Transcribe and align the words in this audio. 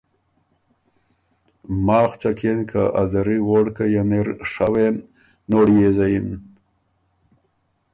ماخ 1.85 2.11
څۀ 2.21 2.29
کيېن 2.37 2.59
که 2.69 2.81
ا 3.01 3.03
زري 3.11 3.37
ووړکئ 3.47 3.87
یه 3.95 4.03
ن 4.09 4.11
اِر 4.17 4.27
ڒوېن، 4.55 4.95
نوړی 5.49 5.75
يې 5.81 5.89
زَیِن۔ 5.97 6.27